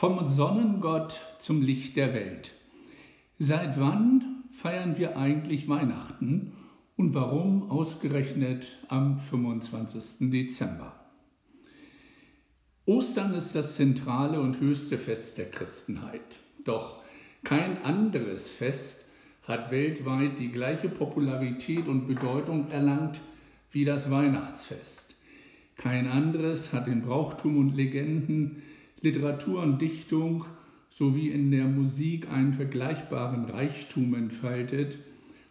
Vom 0.00 0.26
Sonnengott 0.28 1.20
zum 1.40 1.60
Licht 1.60 1.94
der 1.94 2.14
Welt. 2.14 2.52
Seit 3.38 3.78
wann 3.78 4.44
feiern 4.50 4.96
wir 4.96 5.18
eigentlich 5.18 5.68
Weihnachten 5.68 6.54
und 6.96 7.12
warum 7.12 7.70
ausgerechnet 7.70 8.66
am 8.88 9.18
25. 9.18 10.30
Dezember? 10.30 10.94
Ostern 12.86 13.34
ist 13.34 13.54
das 13.54 13.76
zentrale 13.76 14.40
und 14.40 14.58
höchste 14.58 14.96
Fest 14.96 15.36
der 15.36 15.50
Christenheit. 15.50 16.38
Doch 16.64 17.02
kein 17.44 17.84
anderes 17.84 18.50
Fest 18.50 19.04
hat 19.42 19.70
weltweit 19.70 20.38
die 20.38 20.50
gleiche 20.50 20.88
Popularität 20.88 21.86
und 21.86 22.06
Bedeutung 22.06 22.70
erlangt 22.70 23.20
wie 23.70 23.84
das 23.84 24.10
Weihnachtsfest. 24.10 25.14
Kein 25.76 26.06
anderes 26.06 26.72
hat 26.72 26.88
in 26.88 27.02
Brauchtum 27.02 27.58
und 27.58 27.76
Legenden 27.76 28.62
Literatur 29.02 29.62
und 29.62 29.80
Dichtung 29.80 30.44
sowie 30.90 31.28
in 31.28 31.50
der 31.50 31.66
Musik 31.66 32.30
einen 32.30 32.52
vergleichbaren 32.52 33.44
Reichtum 33.46 34.14
entfaltet 34.14 34.98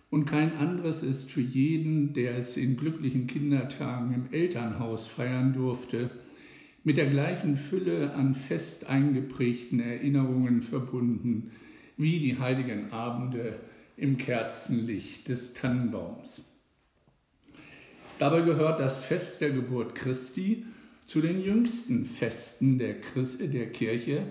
und 0.09 0.25
kein 0.25 0.55
anderes 0.57 1.03
ist 1.03 1.31
für 1.31 1.41
jeden, 1.41 2.13
der 2.13 2.37
es 2.37 2.57
in 2.57 2.77
glücklichen 2.77 3.27
Kindertagen 3.27 4.13
im 4.13 4.33
Elternhaus 4.33 5.07
feiern 5.07 5.53
durfte, 5.53 6.09
mit 6.83 6.97
der 6.97 7.09
gleichen 7.09 7.55
Fülle 7.55 8.13
an 8.13 8.35
fest 8.35 8.87
eingeprägten 8.87 9.79
Erinnerungen 9.79 10.61
verbunden 10.61 11.51
wie 11.97 12.19
die 12.19 12.39
heiligen 12.39 12.91
Abende 12.91 13.59
im 13.97 14.17
Kerzenlicht 14.17 15.27
des 15.27 15.53
Tannenbaums. 15.53 16.43
Dabei 18.17 18.41
gehört 18.41 18.79
das 18.79 19.03
Fest 19.03 19.41
der 19.41 19.51
Geburt 19.51 19.95
Christi 19.95 20.65
zu 21.09 21.21
den 21.21 21.41
jüngsten 21.41 22.05
Festen 22.05 22.77
der, 22.77 23.01
Christ, 23.01 23.41
der 23.41 23.71
Kirche 23.71 24.27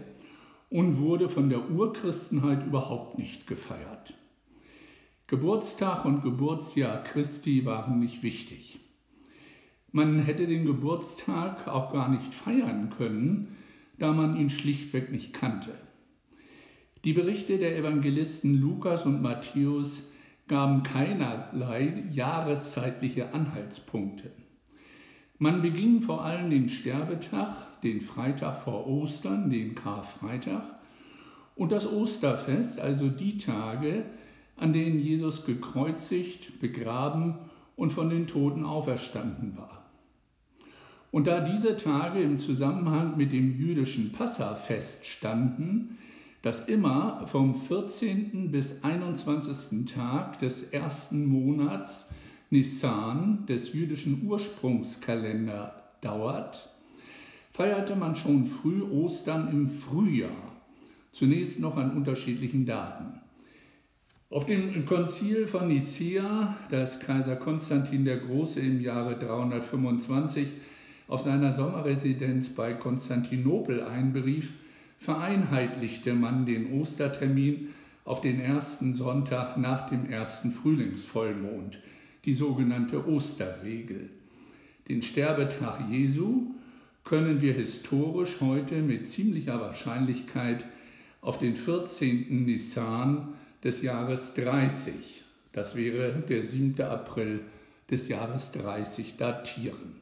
und 0.70 0.98
wurde 0.98 1.28
von 1.28 1.50
der 1.50 1.68
Urchristenheit 1.72 2.64
überhaupt 2.64 3.18
nicht 3.18 3.48
gefeiert. 3.48 4.14
Geburtstag 5.26 6.04
und 6.04 6.22
Geburtsjahr 6.22 7.02
Christi 7.02 7.64
waren 7.64 7.98
nicht 7.98 8.22
wichtig. 8.22 8.78
Man 9.90 10.20
hätte 10.20 10.46
den 10.46 10.66
Geburtstag 10.66 11.66
auch 11.66 11.92
gar 11.92 12.08
nicht 12.08 12.32
feiern 12.32 12.90
können, 12.96 13.56
da 13.98 14.12
man 14.12 14.36
ihn 14.36 14.48
schlichtweg 14.48 15.10
nicht 15.10 15.34
kannte. 15.34 15.74
Die 17.02 17.12
Berichte 17.12 17.58
der 17.58 17.76
Evangelisten 17.76 18.54
Lukas 18.54 19.04
und 19.04 19.20
Matthäus 19.20 20.12
gaben 20.46 20.84
keinerlei 20.84 22.04
jahreszeitliche 22.12 23.34
Anhaltspunkte. 23.34 24.30
Man 25.38 25.62
beging 25.62 26.00
vor 26.00 26.24
allem 26.24 26.50
den 26.50 26.68
Sterbetag, 26.68 27.80
den 27.82 28.00
Freitag 28.00 28.56
vor 28.60 28.88
Ostern, 28.88 29.50
den 29.50 29.74
Karfreitag 29.76 30.64
und 31.54 31.70
das 31.70 31.90
Osterfest, 31.90 32.80
also 32.80 33.08
die 33.08 33.38
Tage, 33.38 34.04
an 34.56 34.72
denen 34.72 34.98
Jesus 34.98 35.46
gekreuzigt, 35.46 36.60
begraben 36.60 37.36
und 37.76 37.92
von 37.92 38.10
den 38.10 38.26
Toten 38.26 38.64
auferstanden 38.64 39.56
war. 39.56 39.84
Und 41.10 41.26
da 41.26 41.40
diese 41.40 41.76
Tage 41.76 42.20
im 42.20 42.38
Zusammenhang 42.38 43.16
mit 43.16 43.32
dem 43.32 43.56
jüdischen 43.56 44.12
Passafest 44.12 45.06
standen, 45.06 45.98
das 46.42 46.66
immer 46.66 47.26
vom 47.26 47.54
14. 47.54 48.50
bis 48.50 48.82
21. 48.82 49.86
Tag 49.92 50.38
des 50.40 50.64
ersten 50.64 51.26
Monats 51.26 52.10
Nissan 52.50 53.44
des 53.46 53.74
jüdischen 53.74 54.26
Ursprungskalender 54.26 55.82
dauert, 56.00 56.70
feierte 57.50 57.94
man 57.94 58.16
schon 58.16 58.46
früh 58.46 58.82
Ostern 58.82 59.48
im 59.52 59.70
Frühjahr, 59.70 60.30
zunächst 61.12 61.60
noch 61.60 61.76
an 61.76 61.96
unterschiedlichen 61.96 62.64
Daten. 62.64 63.20
Auf 64.30 64.46
dem 64.46 64.86
Konzil 64.86 65.46
von 65.46 65.68
Nicea, 65.68 66.56
das 66.70 67.00
Kaiser 67.00 67.36
Konstantin 67.36 68.04
der 68.04 68.18
Große 68.18 68.60
im 68.60 68.80
Jahre 68.80 69.18
325 69.18 70.48
auf 71.08 71.22
seiner 71.22 71.54
Sommerresidenz 71.54 72.50
bei 72.50 72.74
Konstantinopel 72.74 73.82
einberief, 73.82 74.52
vereinheitlichte 74.98 76.14
man 76.14 76.44
den 76.44 76.72
Ostertermin 76.80 77.68
auf 78.04 78.20
den 78.20 78.40
ersten 78.40 78.94
Sonntag 78.94 79.56
nach 79.56 79.88
dem 79.88 80.10
ersten 80.10 80.50
Frühlingsvollmond, 80.50 81.78
die 82.24 82.34
sogenannte 82.34 83.06
Osterregel. 83.06 84.10
Den 84.88 85.02
Sterbetag 85.02 85.90
Jesu 85.90 86.54
können 87.04 87.40
wir 87.40 87.54
historisch 87.54 88.40
heute 88.40 88.76
mit 88.82 89.10
ziemlicher 89.10 89.60
Wahrscheinlichkeit 89.60 90.64
auf 91.20 91.38
den 91.38 91.56
14. 91.56 92.44
Nissan 92.44 93.34
des 93.64 93.82
Jahres 93.82 94.34
30, 94.34 95.24
das 95.52 95.74
wäre 95.74 96.22
der 96.28 96.42
7. 96.42 96.80
April 96.82 97.40
des 97.90 98.08
Jahres 98.08 98.52
30, 98.52 99.16
datieren. 99.16 99.96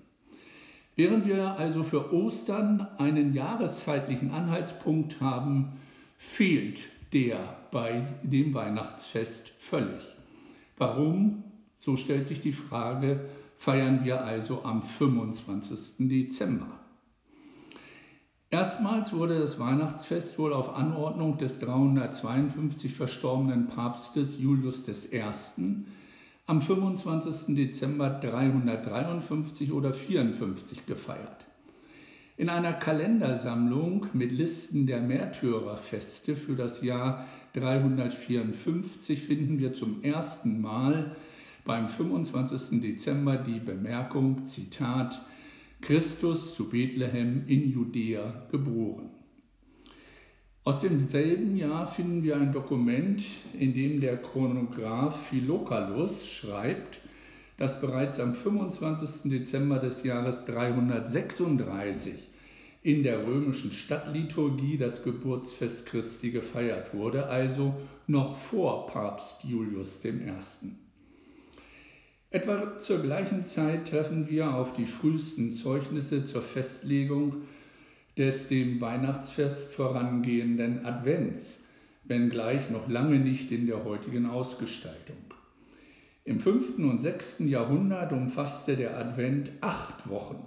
Während 0.97 1.27
wir 1.27 1.59
also 1.59 1.83
für 1.83 2.13
Ostern 2.13 2.87
einen 2.99 3.35
jahreszeitlichen 3.35 4.31
Anhaltspunkt 4.31 5.21
haben, 5.21 5.73
fehlt 6.19 6.81
der 7.13 7.57
bei 7.71 8.07
dem 8.23 8.55
Weihnachtsfest 8.55 9.53
völlig. 9.59 10.03
Warum? 10.79 11.45
So 11.87 11.97
stellt 11.97 12.27
sich 12.27 12.41
die 12.41 12.53
Frage, 12.53 13.21
feiern 13.59 14.05
wir 14.05 14.25
also 14.25 14.65
am 14.65 14.83
25. 14.83 16.09
Dezember. 16.09 16.67
Erstmals 18.51 19.13
wurde 19.13 19.39
das 19.39 19.61
Weihnachtsfest 19.61 20.37
wohl 20.37 20.53
auf 20.53 20.75
Anordnung 20.75 21.39
des 21.39 21.61
352 21.61 22.93
verstorbenen 22.93 23.69
Papstes 23.69 24.41
Julius 24.41 24.83
I 25.13 25.23
am 26.47 26.61
25. 26.61 27.55
Dezember 27.55 28.11
353 28.11 29.71
oder 29.71 29.95
54 29.95 30.87
gefeiert. 30.87 31.47
In 32.37 32.49
einer 32.49 32.73
Kalendersammlung 32.73 34.09
mit 34.13 34.33
Listen 34.33 34.89
der 34.89 35.03
Märtyrerfeste 35.03 36.35
für 36.35 36.57
das 36.57 36.83
Jahr 36.83 37.29
354 37.53 39.23
finden 39.23 39.61
wir 39.61 39.73
zum 39.73 40.03
ersten 40.03 40.61
Mal 40.61 41.15
beim 41.67 41.89
25. 41.89 42.81
Dezember 42.81 43.37
die 43.37 43.61
Bemerkung, 43.61 44.47
Zitat, 44.47 45.21
Christus 45.81 46.55
zu 46.55 46.71
Bethlehem 46.71 47.45
in 47.47 47.71
Judäa 47.71 48.47
geboren. 48.51 49.11
Aus 50.65 50.81
demselben 50.81 51.57
Jahr 51.57 51.87
finden 51.87 52.23
wir 52.23 52.37
ein 52.37 52.53
Dokument, 52.53 53.23
in 53.59 53.75
dem 53.75 54.01
der 54.01 54.17
Chronograph 54.17 55.29
Philokalus 55.29 56.27
schreibt, 56.27 57.01
dass 57.57 57.81
bereits 57.81 58.19
am 58.21 58.35
25. 58.35 59.31
Dezember 59.31 59.79
des 59.79 60.03
Jahres 60.03 60.45
336 60.47 62.29
in 62.83 63.03
der 63.03 63.27
römischen 63.27 63.73
Stadtliturgie 63.73 64.77
das 64.77 65.03
Geburtsfest 65.03 65.87
Christi 65.87 66.31
gefeiert 66.31 66.95
wurde, 66.95 67.27
also 67.27 67.75
noch 68.07 68.37
vor 68.37 68.87
Papst 68.87 69.45
Julius 69.45 70.05
I. 70.05 70.86
Etwa 72.37 72.77
zur 72.77 72.99
gleichen 72.99 73.47
Zeit 73.47 73.89
treffen 73.89 74.29
wir 74.29 74.53
auf 74.53 74.75
die 74.75 74.85
frühesten 74.85 75.55
Zeugnisse 75.55 76.27
zur 76.27 76.43
Festlegung 76.43 77.37
des 78.19 78.49
dem 78.49 78.79
Weihnachtsfest 78.79 79.73
vorangehenden 79.73 80.85
Advents, 80.85 81.65
wenngleich 82.05 82.69
noch 82.69 82.91
lange 82.91 83.19
nicht 83.21 83.53
in 83.53 83.67
der 83.67 83.85
heutigen 83.85 84.27
Ausgestaltung. 84.27 85.17
Im 86.27 86.39
5. 86.39 86.77
und 86.81 87.01
6. 87.01 87.39
Jahrhundert 87.47 88.13
umfasste 88.13 88.77
der 88.77 88.99
Advent 88.99 89.53
acht 89.63 90.07
Wochen, 90.11 90.47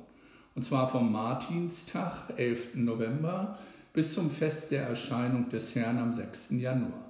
und 0.53 0.63
zwar 0.65 0.89
vom 0.89 1.11
Martinstag, 1.11 2.37
11. 2.37 2.75
November, 2.75 3.57
bis 3.93 4.13
zum 4.13 4.29
Fest 4.29 4.69
der 4.69 4.83
Erscheinung 4.83 5.49
des 5.49 5.73
Herrn 5.73 5.97
am 5.97 6.13
6. 6.13 6.51
Januar. 6.51 7.09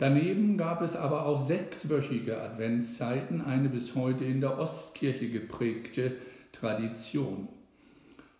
Daneben 0.00 0.56
gab 0.56 0.80
es 0.80 0.96
aber 0.96 1.26
auch 1.26 1.46
sechswöchige 1.46 2.40
Adventszeiten, 2.40 3.42
eine 3.42 3.68
bis 3.68 3.94
heute 3.94 4.24
in 4.24 4.40
der 4.40 4.58
Ostkirche 4.58 5.28
geprägte 5.28 6.12
Tradition. 6.52 7.48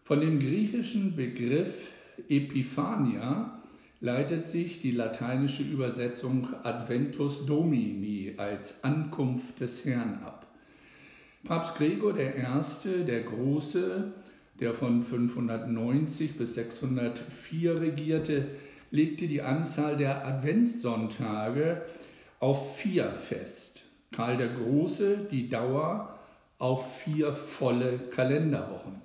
Von 0.02 0.22
dem 0.22 0.38
griechischen 0.38 1.14
Begriff 1.14 1.90
Epiphania 2.30 3.60
leitet 4.00 4.48
sich 4.48 4.80
die 4.80 4.92
lateinische 4.92 5.62
Übersetzung 5.62 6.48
Adventus 6.62 7.44
Domini 7.44 8.32
als 8.38 8.82
Ankunft 8.82 9.60
des 9.60 9.84
Herrn 9.84 10.22
ab. 10.24 10.46
Papst 11.44 11.76
Gregor 11.76 12.18
I., 12.18 13.04
der 13.04 13.22
Große, 13.24 14.12
der 14.60 14.72
von 14.72 15.02
590 15.02 16.38
bis 16.38 16.54
604 16.54 17.82
regierte, 17.82 18.46
legte 18.90 19.26
die 19.28 19.42
Anzahl 19.42 19.96
der 19.96 20.26
Adventssonntage 20.26 21.82
auf 22.38 22.76
vier 22.76 23.12
fest. 23.12 23.82
Karl 24.12 24.36
der 24.36 24.48
Große 24.48 25.28
die 25.30 25.48
Dauer 25.48 26.18
auf 26.58 27.00
vier 27.00 27.32
volle 27.32 27.98
Kalenderwochen. 28.10 29.00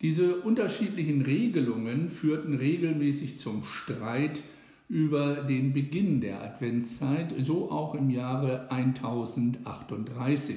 Diese 0.00 0.36
unterschiedlichen 0.36 1.22
Regelungen 1.22 2.10
führten 2.10 2.54
regelmäßig 2.54 3.40
zum 3.40 3.64
Streit 3.64 4.42
über 4.88 5.36
den 5.36 5.72
Beginn 5.72 6.20
der 6.20 6.42
Adventszeit, 6.42 7.34
so 7.38 7.70
auch 7.70 7.94
im 7.94 8.10
Jahre 8.10 8.70
1038 8.70 10.56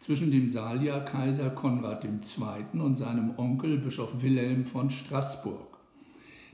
zwischen 0.00 0.30
dem 0.30 0.48
Salierkaiser 0.48 1.50
Konrad 1.50 2.04
II. 2.04 2.80
und 2.80 2.96
seinem 2.96 3.38
Onkel 3.38 3.78
Bischof 3.78 4.22
Wilhelm 4.22 4.64
von 4.64 4.90
Straßburg. 4.90 5.71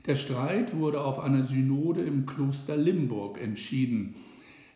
Der 0.05 0.15
Streit 0.15 0.75
wurde 0.75 1.01
auf 1.01 1.19
einer 1.19 1.43
Synode 1.43 2.01
im 2.01 2.25
Kloster 2.25 2.77
Limburg 2.77 3.41
entschieden. 3.41 4.15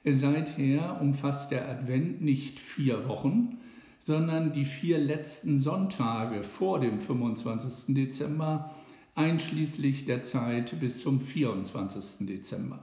Seither 0.06 1.00
umfasst 1.00 1.52
der 1.52 1.70
Advent 1.70 2.22
nicht 2.22 2.60
vier 2.60 3.08
Wochen, 3.08 3.58
sondern 4.02 4.52
die 4.52 4.66
vier 4.66 4.98
letzten 4.98 5.60
Sonntage 5.60 6.44
vor 6.44 6.80
dem 6.80 7.00
25. 7.00 7.96
Dezember, 7.96 8.76
einschließlich 9.16 10.06
der 10.06 10.24
Zeit 10.24 10.80
bis 10.80 11.02
zum 11.02 11.22
24. 11.22 12.28
Dezember. 12.28 12.80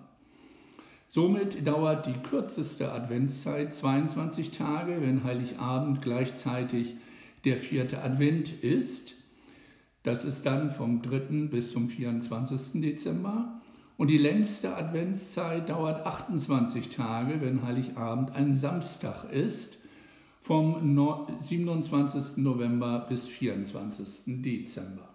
Somit 1.09 1.67
dauert 1.67 2.07
die 2.07 2.23
kürzeste 2.23 2.93
Adventszeit 2.93 3.75
22 3.75 4.53
Tage, 4.53 5.03
wenn 5.03 5.25
Heiligabend 5.25 6.01
gleichzeitig 6.03 6.95
der 7.45 7.57
vierte 7.57 8.03
Advent 8.03 8.63
ist. 8.63 9.15
Das 10.03 10.25
ist 10.25 10.47
dann 10.47 10.71
vom 10.71 11.03
3. 11.03 11.49
bis 11.51 11.73
zum 11.73 11.89
24. 11.89 12.81
Dezember. 12.81 13.61
Und 13.97 14.09
die 14.09 14.19
längste 14.19 14.75
Adventszeit 14.75 15.69
dauert 15.69 16.07
28 16.07 16.89
Tage, 16.89 17.41
wenn 17.43 17.63
Heiligabend 17.63 18.35
ein 18.35 18.55
Samstag 18.55 19.31
ist 19.31 19.77
vom 20.41 20.97
27. 21.43 22.39
November 22.39 23.05
bis 23.09 23.27
24. 23.27 24.43
Dezember. 24.43 25.09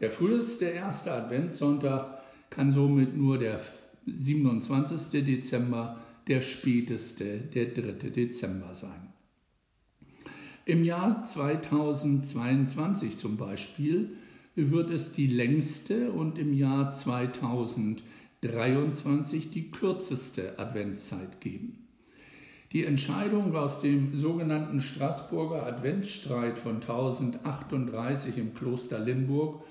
Der 0.00 0.10
früheste 0.10 0.66
erste 0.66 1.12
Adventssonntag 1.12 2.20
kann 2.50 2.72
somit 2.72 3.16
nur 3.16 3.38
der 3.38 3.60
27. 4.06 5.24
Dezember, 5.24 5.96
der 6.28 6.42
späteste 6.42 7.38
der 7.38 7.66
3. 7.66 8.10
Dezember 8.10 8.74
sein. 8.74 8.99
Im 10.70 10.84
Jahr 10.84 11.24
2022 11.24 13.18
zum 13.18 13.36
Beispiel 13.36 14.10
wird 14.54 14.92
es 14.92 15.12
die 15.12 15.26
längste 15.26 16.12
und 16.12 16.38
im 16.38 16.54
Jahr 16.54 16.92
2023 16.92 19.50
die 19.50 19.72
kürzeste 19.72 20.60
Adventszeit 20.60 21.40
geben. 21.40 21.88
Die 22.70 22.84
Entscheidung 22.84 23.52
aus 23.56 23.80
dem 23.80 24.16
sogenannten 24.16 24.80
Straßburger 24.80 25.66
Adventsstreit 25.66 26.56
von 26.56 26.76
1038 26.76 28.38
im 28.38 28.54
Kloster 28.54 29.00
Limburg 29.00 29.64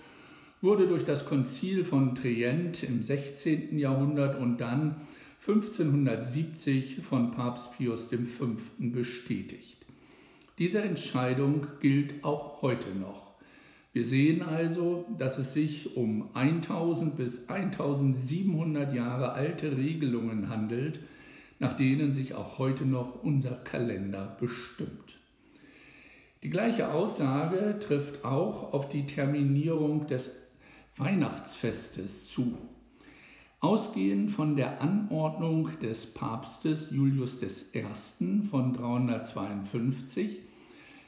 wurde 0.60 0.86
durch 0.86 1.06
das 1.06 1.26
Konzil 1.26 1.86
von 1.86 2.14
Trient 2.14 2.84
im 2.84 3.04
16. 3.04 3.80
Jahrhundert 3.80 4.38
und 4.38 4.58
dann 4.58 4.98
1570 5.48 7.04
von 7.04 7.32
Papst 7.32 7.78
Pius 7.78 8.10
V. 8.10 8.18
bestätigt. 8.80 9.79
Diese 10.60 10.82
Entscheidung 10.82 11.68
gilt 11.80 12.26
auch 12.26 12.62
heute 12.62 12.90
noch. 12.90 13.30
Wir 13.94 14.06
sehen 14.06 14.42
also, 14.42 15.06
dass 15.18 15.38
es 15.38 15.54
sich 15.54 15.96
um 15.96 16.36
1000 16.36 17.16
bis 17.16 17.48
1700 17.48 18.94
Jahre 18.94 19.32
alte 19.32 19.78
Regelungen 19.78 20.50
handelt, 20.50 21.00
nach 21.60 21.78
denen 21.78 22.12
sich 22.12 22.34
auch 22.34 22.58
heute 22.58 22.86
noch 22.86 23.24
unser 23.24 23.52
Kalender 23.52 24.36
bestimmt. 24.38 25.18
Die 26.44 26.50
gleiche 26.50 26.92
Aussage 26.92 27.80
trifft 27.80 28.26
auch 28.26 28.74
auf 28.74 28.90
die 28.90 29.06
Terminierung 29.06 30.08
des 30.08 30.36
Weihnachtsfestes 30.98 32.30
zu. 32.30 32.58
Ausgehend 33.62 34.32
von 34.32 34.58
der 34.58 34.82
Anordnung 34.82 35.70
des 35.82 36.14
Papstes 36.14 36.92
Julius 36.92 37.42
I. 37.42 38.44
von 38.44 38.74
352 38.74 40.49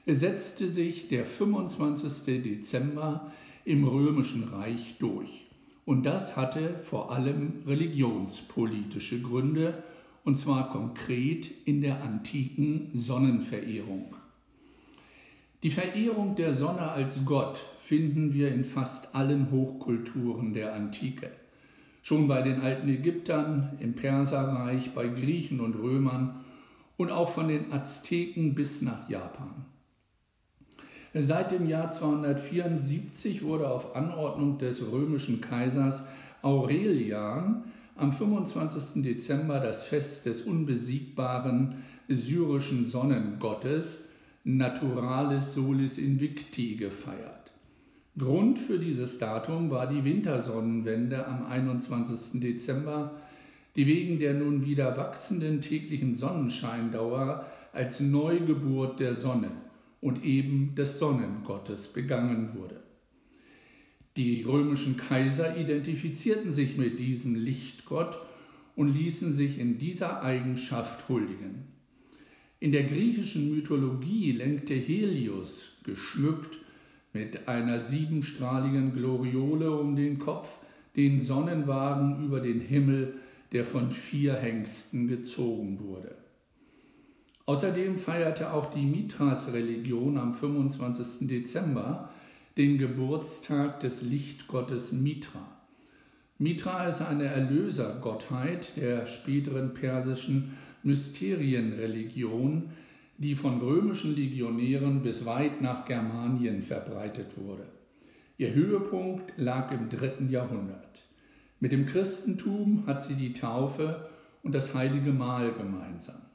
setzte 0.07 0.67
sich 0.67 1.07
der 1.09 1.25
25. 1.25 2.41
Dezember 2.43 3.31
im 3.65 3.87
römischen 3.87 4.45
Reich 4.45 4.95
durch. 4.99 5.45
Und 5.85 6.05
das 6.05 6.37
hatte 6.37 6.79
vor 6.79 7.11
allem 7.11 7.63
religionspolitische 7.65 9.21
Gründe 9.21 9.83
und 10.23 10.37
zwar 10.37 10.69
konkret 10.69 11.49
in 11.65 11.81
der 11.81 12.03
antiken 12.03 12.91
Sonnenverehrung. 12.93 14.15
Die 15.63 15.71
Verehrung 15.71 16.35
der 16.35 16.53
Sonne 16.53 16.91
als 16.91 17.23
Gott 17.25 17.59
finden 17.79 18.33
wir 18.33 18.51
in 18.51 18.63
fast 18.63 19.13
allen 19.13 19.51
Hochkulturen 19.51 20.53
der 20.53 20.73
Antike. 20.73 21.29
Schon 22.01 22.27
bei 22.27 22.41
den 22.41 22.61
alten 22.61 22.89
Ägyptern, 22.89 23.77
im 23.79 23.93
Perserreich, 23.93 24.91
bei 24.95 25.07
Griechen 25.07 25.59
und 25.59 25.75
Römern 25.75 26.43
und 26.97 27.11
auch 27.11 27.29
von 27.29 27.47
den 27.47 27.71
Azteken 27.71 28.55
bis 28.55 28.81
nach 28.81 29.07
Japan. 29.07 29.65
Seit 31.13 31.51
dem 31.51 31.67
Jahr 31.67 31.91
274 31.91 33.43
wurde 33.43 33.69
auf 33.69 33.97
Anordnung 33.97 34.57
des 34.59 34.81
römischen 34.93 35.41
Kaisers 35.41 36.03
Aurelian 36.41 37.65
am 37.97 38.13
25. 38.13 39.03
Dezember 39.03 39.59
das 39.59 39.83
Fest 39.83 40.25
des 40.25 40.43
unbesiegbaren 40.43 41.83
syrischen 42.07 42.87
Sonnengottes 42.87 44.05
Naturalis 44.45 45.53
Solis 45.53 45.97
Invicti 45.97 46.77
gefeiert. 46.77 47.51
Grund 48.17 48.57
für 48.57 48.79
dieses 48.79 49.17
Datum 49.17 49.69
war 49.69 49.87
die 49.87 50.05
Wintersonnenwende 50.05 51.27
am 51.27 51.45
21. 51.45 52.39
Dezember, 52.39 53.11
die 53.75 53.85
wegen 53.85 54.17
der 54.17 54.33
nun 54.33 54.65
wieder 54.65 54.95
wachsenden 54.95 55.59
täglichen 55.59 56.15
Sonnenscheindauer 56.15 57.45
als 57.73 57.99
Neugeburt 57.99 59.01
der 59.01 59.15
Sonne 59.15 59.51
und 60.01 60.25
eben 60.25 60.75
des 60.75 60.99
Sonnengottes 60.99 61.87
begangen 61.87 62.55
wurde. 62.55 62.81
Die 64.17 64.43
römischen 64.43 64.97
Kaiser 64.97 65.55
identifizierten 65.55 66.51
sich 66.51 66.77
mit 66.77 66.99
diesem 66.99 67.35
Lichtgott 67.35 68.17
und 68.75 68.93
ließen 68.93 69.33
sich 69.35 69.57
in 69.57 69.77
dieser 69.77 70.21
Eigenschaft 70.21 71.07
huldigen. 71.07 71.67
In 72.59 72.71
der 72.71 72.83
griechischen 72.83 73.55
Mythologie 73.55 74.33
lenkte 74.33 74.73
Helios, 74.73 75.77
geschmückt 75.83 76.59
mit 77.13 77.47
einer 77.47 77.79
siebenstrahligen 77.81 78.93
Gloriole 78.93 79.71
um 79.71 79.95
den 79.95 80.19
Kopf, 80.19 80.65
den 80.95 81.19
Sonnenwagen 81.19 82.25
über 82.25 82.39
den 82.39 82.59
Himmel, 82.59 83.15
der 83.51 83.65
von 83.65 83.91
vier 83.91 84.35
Hengsten 84.35 85.07
gezogen 85.07 85.79
wurde. 85.79 86.20
Außerdem 87.51 87.97
feierte 87.97 88.53
auch 88.53 88.67
die 88.67 88.85
Mithras-Religion 88.85 90.17
am 90.17 90.33
25. 90.33 91.27
Dezember 91.27 92.09
den 92.55 92.77
Geburtstag 92.77 93.81
des 93.81 94.03
Lichtgottes 94.03 94.93
Mitra. 94.93 95.45
Mitra 96.37 96.87
ist 96.87 97.01
eine 97.01 97.25
Erlösergottheit 97.25 98.77
der 98.77 99.05
späteren 99.05 99.73
persischen 99.73 100.55
Mysterienreligion, 100.83 102.69
die 103.17 103.35
von 103.35 103.59
römischen 103.59 104.15
Legionären 104.15 105.03
bis 105.03 105.25
weit 105.25 105.59
nach 105.61 105.83
Germanien 105.83 106.63
verbreitet 106.63 107.31
wurde. 107.35 107.65
Ihr 108.37 108.53
Höhepunkt 108.53 109.33
lag 109.35 109.73
im 109.73 109.89
dritten 109.89 110.29
Jahrhundert. 110.29 111.01
Mit 111.59 111.73
dem 111.73 111.85
Christentum 111.85 112.85
hat 112.87 113.03
sie 113.03 113.15
die 113.15 113.33
Taufe 113.33 114.09
und 114.41 114.55
das 114.55 114.73
heilige 114.73 115.11
Mahl 115.11 115.51
gemeinsam. 115.51 116.30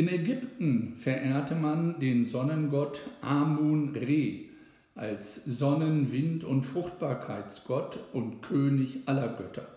In 0.00 0.08
Ägypten 0.08 0.94
verehrte 0.96 1.54
man 1.54 2.00
den 2.00 2.24
Sonnengott 2.24 3.02
Amun-Re, 3.20 4.46
als 4.94 5.44
Sonnen-, 5.44 6.10
Wind- 6.10 6.42
und 6.42 6.62
Fruchtbarkeitsgott 6.62 7.98
und 8.14 8.40
König 8.40 9.00
aller 9.04 9.28
Götter. 9.28 9.68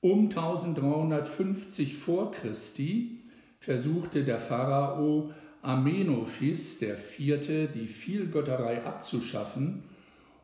Um 0.00 0.24
1350 0.24 1.98
vor 1.98 2.32
Christi 2.32 3.20
versuchte 3.60 4.24
der 4.24 4.40
Pharao 4.40 5.32
Amenophis 5.62 6.82
IV. 6.82 7.70
die 7.72 7.86
Vielgötterei 7.86 8.84
abzuschaffen 8.84 9.84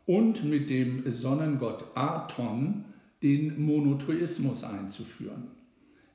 und 0.06 0.44
mit 0.44 0.70
dem 0.70 1.10
Sonnengott 1.10 1.84
Aton 1.96 2.84
den 3.24 3.60
Monotheismus 3.60 4.62
einzuführen. 4.62 5.48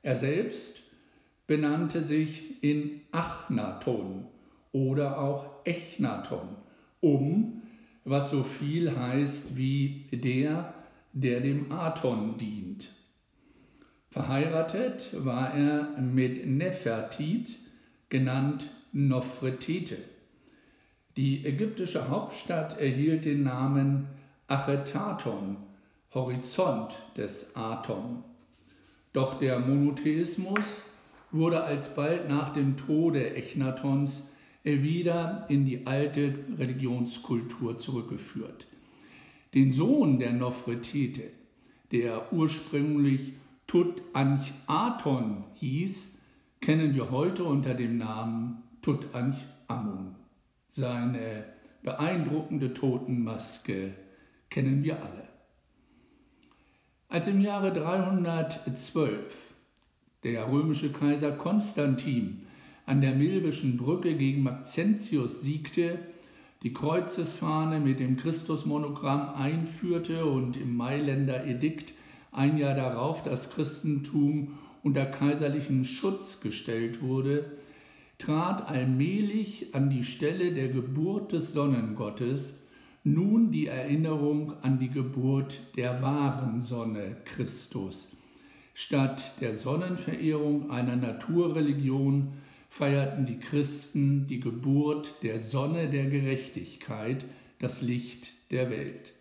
Er 0.00 0.16
selbst 0.16 0.81
benannte 1.46 2.02
sich 2.02 2.62
in 2.62 3.00
Achnaton 3.10 4.26
oder 4.72 5.20
auch 5.20 5.50
Echnaton 5.64 6.48
um, 7.00 7.62
was 8.04 8.30
so 8.30 8.42
viel 8.42 8.96
heißt 8.96 9.56
wie 9.56 10.06
der, 10.12 10.72
der 11.12 11.40
dem 11.40 11.70
Aton 11.70 12.38
dient. 12.38 12.90
Verheiratet 14.10 15.10
war 15.24 15.52
er 15.54 16.00
mit 16.00 16.46
Nefertit, 16.46 17.56
genannt 18.08 18.68
Nofretete. 18.92 19.96
Die 21.16 21.44
ägyptische 21.44 22.08
Hauptstadt 22.08 22.78
erhielt 22.78 23.24
den 23.24 23.42
Namen 23.42 24.06
Achetaton, 24.48 25.56
Horizont 26.14 26.94
des 27.16 27.56
Aton. 27.56 28.22
Doch 29.12 29.38
der 29.38 29.58
Monotheismus 29.58 30.64
wurde 31.32 31.64
alsbald 31.64 32.28
nach 32.28 32.52
dem 32.52 32.76
Tode 32.76 33.34
Echnatons 33.34 34.28
wieder 34.62 35.46
in 35.48 35.64
die 35.64 35.86
alte 35.86 36.34
Religionskultur 36.56 37.78
zurückgeführt. 37.78 38.66
Den 39.54 39.72
Sohn 39.72 40.18
der 40.18 40.32
Nofretete, 40.32 41.30
der 41.90 42.32
ursprünglich 42.32 43.32
Tutanchaton 43.66 45.44
hieß, 45.54 46.08
kennen 46.60 46.94
wir 46.94 47.10
heute 47.10 47.44
unter 47.44 47.74
dem 47.74 47.98
Namen 47.98 48.62
Tutanchamun. 48.82 50.14
Seine 50.70 51.44
beeindruckende 51.82 52.72
Totenmaske 52.72 53.94
kennen 54.48 54.84
wir 54.84 55.02
alle. 55.02 55.28
Als 57.08 57.26
im 57.28 57.40
Jahre 57.40 57.72
312 57.72 59.51
der 60.24 60.50
römische 60.50 60.92
Kaiser 60.92 61.32
Konstantin 61.32 62.42
an 62.86 63.00
der 63.00 63.14
Milvischen 63.14 63.76
Brücke 63.76 64.14
gegen 64.16 64.42
Maxentius 64.42 65.42
siegte, 65.42 65.98
die 66.62 66.72
Kreuzesfahne 66.72 67.80
mit 67.80 67.98
dem 68.00 68.16
Christusmonogramm 68.16 69.34
einführte 69.34 70.26
und 70.26 70.56
im 70.56 70.76
Mailänder 70.76 71.46
Edikt 71.46 71.92
ein 72.30 72.58
Jahr 72.58 72.74
darauf 72.74 73.22
das 73.24 73.50
Christentum 73.50 74.58
unter 74.82 75.06
kaiserlichen 75.06 75.84
Schutz 75.84 76.40
gestellt 76.40 77.02
wurde, 77.02 77.52
trat 78.18 78.68
allmählich 78.68 79.74
an 79.74 79.90
die 79.90 80.04
Stelle 80.04 80.52
der 80.52 80.68
Geburt 80.68 81.32
des 81.32 81.52
Sonnengottes 81.52 82.54
nun 83.04 83.50
die 83.50 83.66
Erinnerung 83.66 84.52
an 84.62 84.78
die 84.78 84.90
Geburt 84.90 85.58
der 85.76 86.02
wahren 86.02 86.62
Sonne 86.62 87.16
Christus. 87.24 88.08
Statt 88.74 89.34
der 89.40 89.54
Sonnenverehrung 89.54 90.70
einer 90.70 90.96
Naturreligion 90.96 92.32
feierten 92.70 93.26
die 93.26 93.38
Christen 93.38 94.26
die 94.26 94.40
Geburt 94.40 95.22
der 95.22 95.38
Sonne 95.38 95.90
der 95.90 96.06
Gerechtigkeit, 96.06 97.24
das 97.58 97.82
Licht 97.82 98.32
der 98.50 98.70
Welt. 98.70 99.12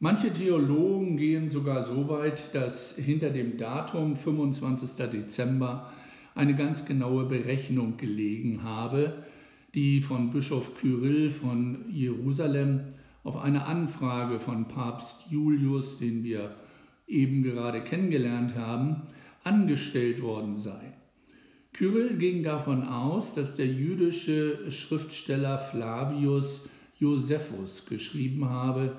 Manche 0.00 0.32
Theologen 0.32 1.16
gehen 1.16 1.50
sogar 1.50 1.84
so 1.84 2.08
weit, 2.08 2.54
dass 2.54 2.96
hinter 2.96 3.30
dem 3.30 3.56
Datum 3.56 4.16
25. 4.16 4.96
Dezember 5.10 5.92
eine 6.34 6.56
ganz 6.56 6.84
genaue 6.84 7.24
Berechnung 7.24 7.96
gelegen 7.96 8.62
habe, 8.62 9.24
die 9.74 10.00
von 10.00 10.30
Bischof 10.30 10.74
Kyrill 10.76 11.30
von 11.30 11.84
Jerusalem 11.90 12.80
auf 13.24 13.36
eine 13.36 13.66
Anfrage 13.66 14.40
von 14.40 14.68
Papst 14.68 15.30
Julius, 15.30 15.98
den 15.98 16.24
wir 16.24 16.54
eben 17.10 17.42
gerade 17.42 17.82
kennengelernt 17.82 18.54
haben, 18.56 19.02
angestellt 19.42 20.22
worden 20.22 20.56
sei. 20.56 20.94
Kyrill 21.72 22.16
ging 22.16 22.42
davon 22.42 22.86
aus, 22.86 23.34
dass 23.34 23.56
der 23.56 23.66
jüdische 23.66 24.70
Schriftsteller 24.70 25.58
Flavius 25.58 26.68
Josephus 26.98 27.86
geschrieben 27.86 28.48
habe, 28.48 28.96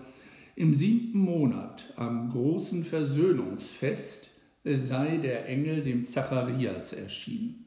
im 0.55 0.73
siebten 0.73 1.19
Monat 1.19 1.93
am 1.95 2.31
großen 2.31 2.83
Versöhnungsfest 2.83 4.29
sei 4.63 5.17
der 5.17 5.47
Engel 5.47 5.81
dem 5.81 6.05
Zacharias 6.05 6.93
erschienen. 6.93 7.65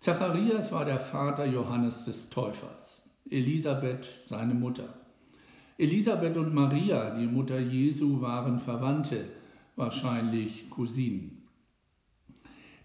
Zacharias 0.00 0.72
war 0.72 0.84
der 0.84 0.98
Vater 0.98 1.46
Johannes 1.46 2.04
des 2.04 2.28
Täufers, 2.28 3.02
Elisabeth 3.30 4.08
seine 4.24 4.54
Mutter. 4.54 4.94
Elisabeth 5.78 6.36
und 6.36 6.54
Maria, 6.54 7.14
die 7.16 7.26
Mutter 7.26 7.60
Jesu, 7.60 8.20
waren 8.20 8.58
Verwandte, 8.58 9.26
wahrscheinlich 9.76 10.70
Cousinen. 10.70 11.42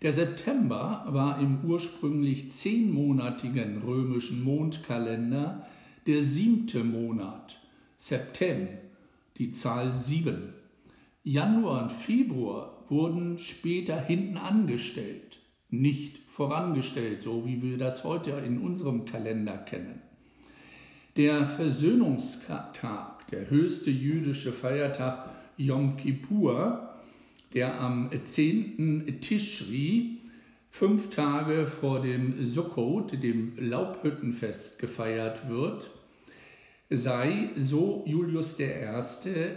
Der 0.01 0.13
September 0.13 1.05
war 1.09 1.39
im 1.39 1.65
ursprünglich 1.65 2.51
zehnmonatigen 2.51 3.81
römischen 3.81 4.43
Mondkalender 4.43 5.65
der 6.05 6.21
siebte 6.21 6.83
Monat, 6.83 7.59
Septem, 7.97 8.67
die 9.37 9.51
Zahl 9.51 9.93
sieben. 9.95 10.53
Januar 11.23 11.83
und 11.83 11.91
Februar 11.91 12.85
wurden 12.89 13.39
später 13.39 13.99
hinten 13.99 14.37
angestellt, 14.37 15.39
nicht 15.69 16.19
vorangestellt, 16.27 17.23
so 17.23 17.45
wie 17.45 17.61
wir 17.61 17.77
das 17.77 18.03
heute 18.03 18.31
in 18.31 18.59
unserem 18.59 19.05
Kalender 19.05 19.57
kennen. 19.57 20.01
Der 21.17 21.47
Versöhnungstag, 21.47 23.27
der 23.31 23.49
höchste 23.49 23.89
jüdische 23.89 24.53
Feiertag 24.53 25.29
Yom 25.57 25.97
Kippur, 25.97 26.89
der 27.53 27.79
am 27.79 28.09
10. 28.11 29.19
Tischri, 29.21 30.17
fünf 30.69 31.09
Tage 31.09 31.65
vor 31.65 32.01
dem 32.01 32.45
Sukkot, 32.45 33.23
dem 33.23 33.53
Laubhüttenfest, 33.57 34.79
gefeiert 34.79 35.49
wird, 35.49 35.89
sei, 36.89 37.49
so 37.57 38.03
Julius 38.05 38.59
I., 38.59 38.65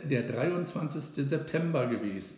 der 0.09 0.23
23. 0.27 1.27
September 1.29 1.87
gewesen. 1.87 2.37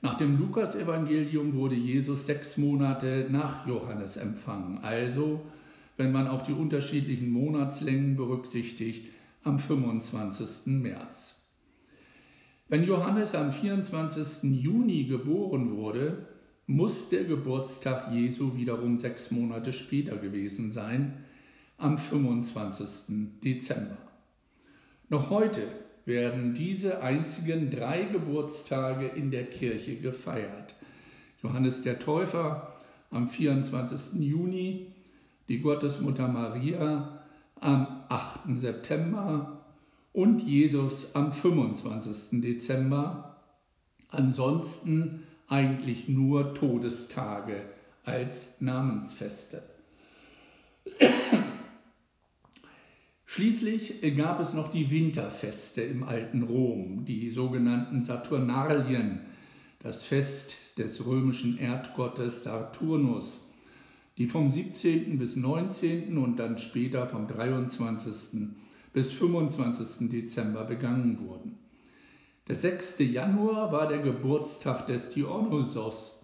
Nach 0.00 0.16
dem 0.16 0.38
Lukasevangelium 0.38 1.54
wurde 1.54 1.74
Jesus 1.74 2.26
sechs 2.26 2.56
Monate 2.56 3.26
nach 3.30 3.66
Johannes 3.66 4.16
empfangen, 4.16 4.78
also, 4.78 5.40
wenn 5.96 6.12
man 6.12 6.28
auch 6.28 6.46
die 6.46 6.52
unterschiedlichen 6.52 7.30
Monatslängen 7.30 8.16
berücksichtigt, 8.16 9.08
am 9.42 9.58
25. 9.58 10.66
März. 10.66 11.37
Wenn 12.68 12.84
Johannes 12.84 13.34
am 13.34 13.50
24. 13.50 14.42
Juni 14.42 15.04
geboren 15.04 15.74
wurde, 15.76 16.26
muss 16.66 17.08
der 17.08 17.24
Geburtstag 17.24 18.12
Jesu 18.12 18.56
wiederum 18.56 18.98
sechs 18.98 19.30
Monate 19.30 19.72
später 19.72 20.18
gewesen 20.18 20.70
sein, 20.70 21.24
am 21.78 21.96
25. 21.96 23.40
Dezember. 23.42 23.96
Noch 25.08 25.30
heute 25.30 25.62
werden 26.04 26.54
diese 26.54 27.02
einzigen 27.02 27.70
drei 27.70 28.02
Geburtstage 28.04 29.06
in 29.06 29.30
der 29.30 29.46
Kirche 29.46 29.96
gefeiert. 29.96 30.74
Johannes 31.42 31.80
der 31.82 31.98
Täufer 31.98 32.74
am 33.10 33.28
24. 33.28 34.20
Juni, 34.20 34.92
die 35.48 35.60
Gottesmutter 35.60 36.28
Maria 36.28 37.22
am 37.60 38.04
8. 38.10 38.40
September 38.58 39.57
und 40.18 40.42
Jesus 40.42 41.14
am 41.14 41.32
25. 41.32 42.40
Dezember. 42.42 43.36
Ansonsten 44.08 45.22
eigentlich 45.46 46.08
nur 46.08 46.54
Todestage 46.54 47.62
als 48.04 48.60
Namensfeste. 48.60 49.62
Schließlich 53.26 54.02
gab 54.16 54.40
es 54.40 54.54
noch 54.54 54.72
die 54.72 54.90
Winterfeste 54.90 55.82
im 55.82 56.02
alten 56.02 56.42
Rom, 56.42 57.04
die 57.04 57.30
sogenannten 57.30 58.02
Saturnalien, 58.02 59.20
das 59.78 60.02
Fest 60.02 60.56
des 60.78 61.06
römischen 61.06 61.58
Erdgottes 61.58 62.42
Saturnus, 62.42 63.38
die 64.16 64.26
vom 64.26 64.50
17. 64.50 65.16
bis 65.16 65.36
19. 65.36 66.18
und 66.18 66.40
dann 66.40 66.58
später 66.58 67.06
vom 67.06 67.28
23 67.28 68.48
bis 68.98 69.12
25. 69.12 70.10
Dezember 70.10 70.64
begangen 70.64 71.20
wurden. 71.20 71.56
Der 72.48 72.56
6. 72.56 72.98
Januar 72.98 73.70
war 73.70 73.86
der 73.86 74.00
Geburtstag 74.00 74.88
des 74.88 75.10
Dionysos, 75.10 76.18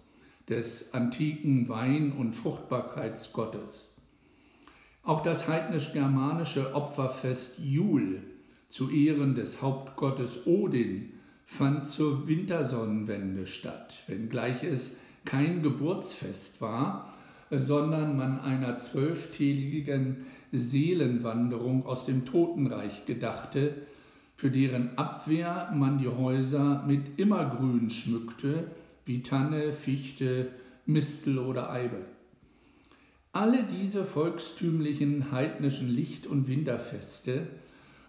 des 0.49 0.93
antiken 0.93 1.69
Wein- 1.69 2.11
und 2.11 2.33
Fruchtbarkeitsgottes. 2.33 3.93
Auch 5.03 5.23
das 5.23 5.47
heidnisch-germanische 5.47 6.75
Opferfest 6.75 7.59
Jul 7.59 8.21
zu 8.67 8.89
Ehren 8.89 9.35
des 9.35 9.61
Hauptgottes 9.61 10.45
Odin 10.45 11.13
fand 11.45 11.87
zur 11.87 12.27
Wintersonnenwende 12.27 13.47
statt, 13.47 14.03
wenngleich 14.07 14.65
es 14.65 14.97
kein 15.23 15.63
Geburtsfest 15.63 16.59
war, 16.59 17.13
sondern 17.49 18.17
man 18.17 18.41
einer 18.41 18.77
zwölftägigen 18.79 20.25
Seelenwanderung 20.57 21.85
aus 21.85 22.05
dem 22.05 22.25
Totenreich 22.25 23.05
gedachte, 23.05 23.73
für 24.35 24.51
deren 24.51 24.97
Abwehr 24.97 25.71
man 25.73 25.97
die 25.97 26.07
Häuser 26.07 26.83
mit 26.85 27.17
Immergrün 27.17 27.89
schmückte, 27.89 28.71
wie 29.05 29.21
Tanne, 29.21 29.73
Fichte, 29.73 30.49
Mistel 30.85 31.39
oder 31.39 31.71
Eibe. 31.71 31.97
Alle 33.31 33.63
diese 33.63 34.05
volkstümlichen 34.05 35.31
heidnischen 35.31 35.89
Licht- 35.89 36.27
und 36.27 36.47
Winterfeste 36.47 37.47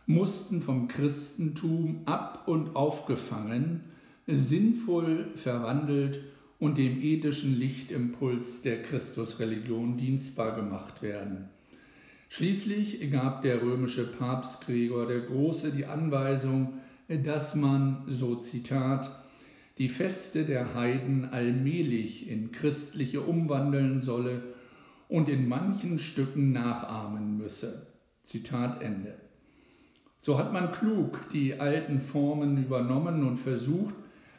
mussten 0.06 0.60
vom 0.60 0.88
Christentum 0.88 2.02
ab 2.06 2.44
und 2.46 2.76
aufgefangen, 2.76 3.80
sinnvoll 4.26 5.28
verwandelt 5.34 6.20
und 6.58 6.78
dem 6.78 7.02
ethischen 7.02 7.58
Lichtimpuls 7.58 8.62
der 8.62 8.82
Christusreligion 8.82 9.96
dienstbar 9.96 10.54
gemacht 10.54 11.02
werden. 11.02 11.48
Schließlich 12.28 13.10
gab 13.10 13.42
der 13.42 13.62
römische 13.62 14.06
Papst 14.06 14.66
Gregor 14.66 15.06
der 15.06 15.20
Große 15.20 15.70
die 15.70 15.86
Anweisung, 15.86 16.74
dass 17.08 17.54
man, 17.54 18.02
so 18.08 18.36
Zitat, 18.36 19.10
die 19.78 19.88
Feste 19.88 20.44
der 20.44 20.74
Heiden 20.74 21.26
allmählich 21.26 22.28
in 22.28 22.50
christliche 22.50 23.20
umwandeln 23.20 24.00
solle 24.00 24.42
und 25.08 25.28
in 25.28 25.48
manchen 25.48 25.98
Stücken 25.98 26.52
nachahmen 26.52 27.36
müsse. 27.36 27.86
Zitat 28.22 28.82
Ende. 28.82 29.14
So 30.18 30.38
hat 30.38 30.52
man 30.52 30.72
klug 30.72 31.28
die 31.32 31.60
alten 31.60 32.00
Formen 32.00 32.64
übernommen 32.64 33.22
und 33.22 33.36
versucht, 33.36 33.94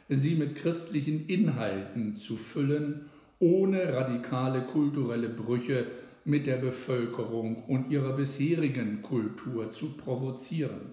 sie 0.09 0.35
mit 0.35 0.55
christlichen 0.55 1.27
Inhalten 1.27 2.15
zu 2.15 2.35
füllen, 2.35 3.05
ohne 3.39 3.93
radikale 3.93 4.63
kulturelle 4.63 5.29
Brüche 5.29 5.85
mit 6.27 6.45
der 6.45 6.57
Bevölkerung 6.57 7.63
und 7.63 7.89
ihrer 7.89 8.13
bisherigen 8.13 9.01
Kultur 9.01 9.71
zu 9.71 9.95
provozieren. 9.95 10.91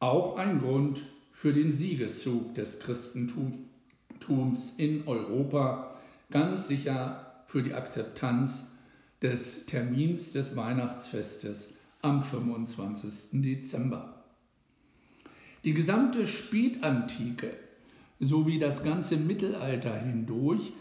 Auch 0.00 0.38
ein 0.38 0.58
Grund 0.58 1.02
für 1.32 1.52
den 1.52 1.74
Siegeszug 1.74 2.54
des 2.54 2.80
Christentums 2.80 4.72
in 4.78 5.06
Europa, 5.06 5.98
ganz 6.30 6.66
sicher 6.66 7.44
für 7.46 7.62
die 7.62 7.74
Akzeptanz 7.74 8.72
des 9.20 9.66
Termins 9.66 10.32
des 10.32 10.56
Weihnachtsfestes 10.56 11.74
am 12.00 12.22
25. 12.22 13.42
Dezember. 13.42 14.24
Die 15.64 15.74
gesamte 15.74 16.26
Spätantike 16.26 17.50
sowie 18.18 18.58
das 18.58 18.82
ganze 18.82 19.18
Mittelalter 19.18 19.94
hindurch 19.94 20.72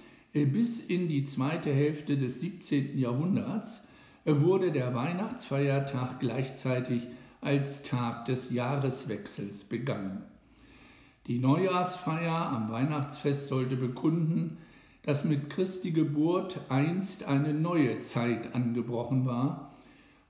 bis 0.44 0.82
in 0.82 1.08
die 1.08 1.26
zweite 1.26 1.72
Hälfte 1.74 2.18
des 2.18 2.42
17. 2.42 3.00
Jahrhunderts 3.00 3.88
äh, 4.26 4.34
wurde 4.42 4.74
der 4.74 4.94
Weihnachtsfeiertag 4.94 6.20
gleichzeitig 6.20 7.08
als 7.40 7.84
Tag 7.84 8.26
des 8.26 8.52
Jahreswechsels 8.52 9.64
begangen. 9.64 10.24
Die 11.28 11.40
Neujahrsfeier 11.40 12.50
am 12.50 12.70
Weihnachtsfest 12.70 13.48
sollte 13.48 13.78
bekunden, 13.78 14.58
dass 15.04 15.24
mit 15.24 15.50
Christi 15.50 15.92
Geburt 15.92 16.60
einst 16.70 17.26
eine 17.28 17.54
neue 17.54 18.02
Zeit 18.02 18.54
angebrochen 18.54 19.26
war. 19.26 19.74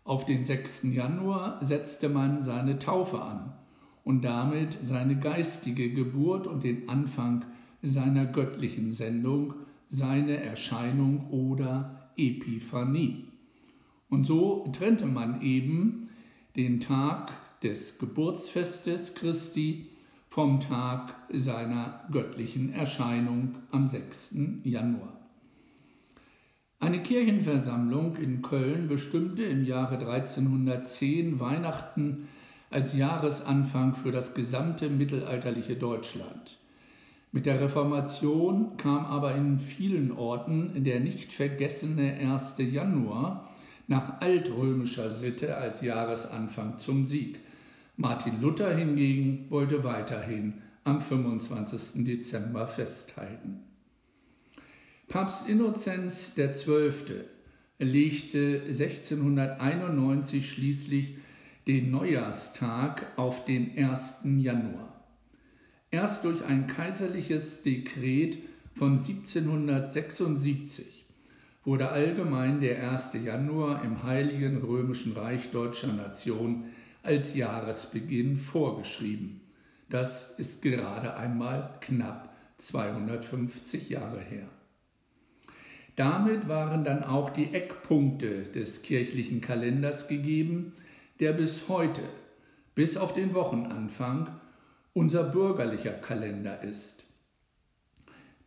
Auf 0.03 0.25
den 0.25 0.45
6. 0.45 0.83
Januar 0.83 1.63
setzte 1.63 2.09
man 2.09 2.43
seine 2.43 2.77
Taufe 2.77 3.21
an 3.21 3.53
und 4.03 4.21
damit 4.23 4.77
seine 4.83 5.17
geistige 5.17 5.89
Geburt 5.89 6.45
und 6.45 6.63
den 6.63 6.89
Anfang 6.89 7.45
seiner 7.81 8.25
göttlichen 8.25 8.91
Sendung, 8.91 9.53
seine 9.89 10.37
Erscheinung 10.37 11.29
oder 11.29 12.09
Epiphanie. 12.17 13.25
Und 14.09 14.25
so 14.25 14.67
trennte 14.71 15.05
man 15.05 15.41
eben 15.41 16.09
den 16.55 16.79
Tag 16.79 17.31
des 17.61 17.97
Geburtsfestes 17.97 19.15
Christi 19.15 19.89
vom 20.27 20.59
Tag 20.59 21.15
seiner 21.31 22.01
göttlichen 22.11 22.71
Erscheinung 22.71 23.55
am 23.71 23.87
6. 23.87 24.35
Januar. 24.63 25.13
Eine 26.79 27.01
Kirchenversammlung 27.01 28.17
in 28.17 28.41
Köln 28.41 28.87
bestimmte 28.87 29.43
im 29.43 29.65
Jahre 29.65 29.97
1310 29.97 31.39
Weihnachten 31.39 32.27
als 32.69 32.95
Jahresanfang 32.95 33.95
für 33.95 34.11
das 34.11 34.33
gesamte 34.33 34.89
mittelalterliche 34.89 35.77
Deutschland. 35.77 36.57
Mit 37.35 37.45
der 37.47 37.59
Reformation 37.59 38.77
kam 38.77 39.05
aber 39.05 39.35
in 39.35 39.59
vielen 39.59 40.13
Orten 40.13 40.85
der 40.85 41.01
nicht 41.01 41.33
vergessene 41.33 42.13
1. 42.13 42.53
Januar 42.59 43.51
nach 43.87 44.21
altrömischer 44.21 45.11
Sitte 45.11 45.57
als 45.57 45.81
Jahresanfang 45.81 46.79
zum 46.79 47.05
Sieg. 47.05 47.39
Martin 47.97 48.39
Luther 48.39 48.73
hingegen 48.73 49.47
wollte 49.49 49.83
weiterhin 49.83 50.61
am 50.85 51.01
25. 51.01 52.05
Dezember 52.05 52.69
festhalten. 52.69 53.59
Papst 55.09 55.49
Innozenz 55.49 56.35
XII. 56.35 57.25
legte 57.79 58.61
1691 58.65 60.49
schließlich 60.49 61.17
den 61.67 61.91
Neujahrstag 61.91 63.07
auf 63.17 63.43
den 63.43 63.77
1. 63.77 64.21
Januar. 64.23 64.94
Erst 65.95 66.25
durch 66.25 66.43
ein 66.43 66.67
kaiserliches 66.67 67.63
Dekret 67.63 68.39
von 68.73 68.97
1776 68.97 71.05
wurde 71.63 71.87
allgemein 71.87 72.59
der 72.59 72.91
1. 72.91 73.13
Januar 73.23 73.81
im 73.81 74.03
Heiligen 74.03 74.57
Römischen 74.57 75.13
Reich 75.13 75.51
Deutscher 75.51 75.93
Nation 75.93 76.65
als 77.01 77.33
Jahresbeginn 77.33 78.37
vorgeschrieben. 78.37 79.39
Das 79.89 80.37
ist 80.37 80.61
gerade 80.61 81.15
einmal 81.15 81.75
knapp 81.79 82.35
250 82.57 83.87
Jahre 83.87 84.19
her. 84.19 84.49
Damit 85.95 86.49
waren 86.49 86.83
dann 86.83 87.05
auch 87.05 87.29
die 87.29 87.53
Eckpunkte 87.53 88.43
des 88.43 88.81
kirchlichen 88.81 89.39
Kalenders 89.39 90.09
gegeben, 90.09 90.73
der 91.21 91.31
bis 91.31 91.69
heute, 91.69 92.01
bis 92.75 92.97
auf 92.97 93.13
den 93.13 93.33
Wochenanfang, 93.33 94.41
unser 94.95 95.25
bürgerlicher 95.25 95.93
Kalender 95.93 96.63
ist. 96.63 97.03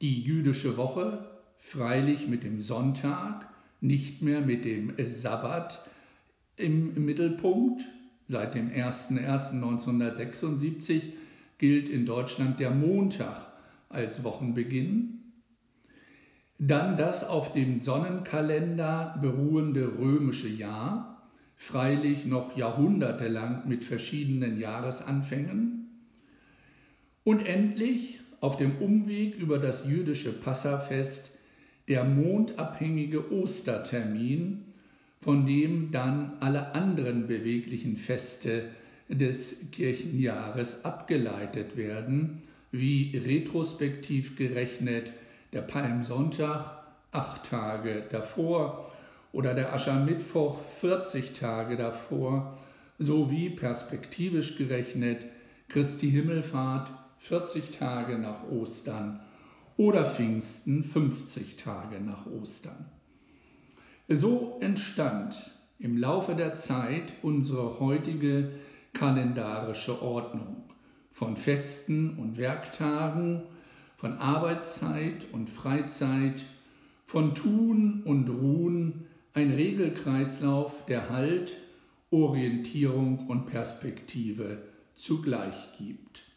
Die 0.01 0.21
jüdische 0.21 0.77
Woche, 0.77 1.29
freilich 1.59 2.27
mit 2.27 2.43
dem 2.43 2.61
Sonntag, 2.61 3.49
nicht 3.81 4.23
mehr 4.23 4.41
mit 4.41 4.65
dem 4.65 4.93
Sabbat 4.99 5.87
im 6.57 7.05
Mittelpunkt, 7.05 7.85
Seit 8.31 8.55
dem 8.55 8.71
01.01.1976 8.71 11.01
gilt 11.57 11.89
in 11.89 12.05
Deutschland 12.05 12.61
der 12.61 12.71
Montag 12.71 13.47
als 13.89 14.23
Wochenbeginn. 14.23 15.21
Dann 16.59 16.99
das 16.99 17.27
auf 17.27 17.55
dem 17.55 17.81
Sonnenkalender 17.81 19.17
beruhende 19.23 19.97
römische 19.99 20.49
Jahr, 20.49 21.23
freilich 21.57 22.27
noch 22.27 22.55
jahrhundertelang 22.55 23.67
mit 23.67 23.83
verschiedenen 23.83 24.61
Jahresanfängen. 24.61 25.78
Und 27.29 27.45
endlich 27.45 28.21
auf 28.41 28.57
dem 28.57 28.79
Umweg 28.79 29.35
über 29.35 29.59
das 29.59 29.85
jüdische 29.87 30.33
Passafest 30.33 31.31
der 31.87 32.05
mondabhängige 32.05 33.31
Ostertermin 33.31 34.65
von 35.21 35.45
dem 35.45 35.91
dann 35.91 36.39
alle 36.41 36.75
anderen 36.75 37.27
beweglichen 37.27 37.99
Feste 37.99 38.71
des 39.11 39.57
Kirchenjahres 39.73 40.87
abgeleitet 40.87 41.77
werden, 41.77 42.45
wie 42.73 43.15
retrospektiv 43.15 44.37
gerechnet 44.37 45.13
der 45.53 45.61
Palmsonntag 45.61 46.83
acht 47.13 47.45
Tage 47.45 48.05
davor 48.11 48.91
oder 49.33 49.53
der 49.53 49.75
Aschermittwoch 49.75 50.63
40 50.63 51.35
Tage 51.35 51.77
davor, 51.77 52.59
sowie 52.99 53.51
perspektivisch 53.51 54.57
gerechnet 54.57 55.27
Christi 55.69 56.11
Himmelfahrt 56.11 56.91
40 57.19 57.71
Tage 57.71 58.19
nach 58.19 58.49
Ostern 58.51 59.21
oder 59.77 60.05
Pfingsten 60.05 60.83
50 60.83 61.57
Tage 61.57 62.01
nach 62.01 62.27
Ostern. 62.27 62.87
So 64.09 64.59
entstand 64.61 65.55
im 65.79 65.97
Laufe 65.97 66.35
der 66.35 66.57
Zeit 66.57 67.13
unsere 67.23 67.79
heutige 67.79 68.51
kalendarische 68.93 70.03
Ordnung 70.03 70.65
von 71.11 71.37
Festen 71.37 72.19
und 72.19 72.39
Werktagen, 72.39 73.43
von 73.97 74.19
Arbeitszeit 74.19 75.27
und 75.33 75.51
Freizeit, 75.51 76.45
von 77.05 77.35
Tun 77.35 78.03
und 78.05 78.29
Ruhen, 78.29 79.07
ein 79.35 79.51
Regelkreislauf, 79.51 80.87
der 80.87 81.11
Halt, 81.11 81.57
Orientierung 82.11 83.27
und 83.29 83.47
Perspektive 83.47 84.63
zugleich 84.95 85.77
gibt. 85.79 86.28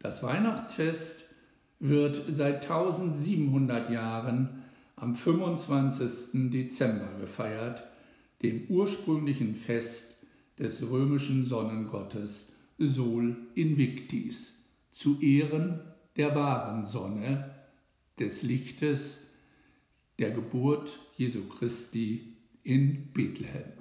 Das 0.00 0.22
Weihnachtsfest 0.22 1.24
wird 1.78 2.24
seit 2.34 2.62
1700 2.62 3.90
Jahren 3.90 4.64
am 4.96 5.14
25. 5.14 6.50
Dezember 6.50 7.08
gefeiert, 7.20 7.82
dem 8.42 8.66
ursprünglichen 8.68 9.54
Fest 9.54 10.16
des 10.58 10.82
römischen 10.88 11.44
Sonnengottes 11.44 12.48
Sol 12.78 13.36
Invictis, 13.54 14.54
zu 14.90 15.20
Ehren 15.20 15.80
der 16.16 16.34
wahren 16.34 16.86
Sonne, 16.86 17.54
des 18.18 18.42
Lichtes, 18.42 19.20
der 20.18 20.30
Geburt 20.30 20.98
Jesu 21.16 21.46
Christi 21.46 22.36
in 22.62 23.10
Bethlehem. 23.12 23.79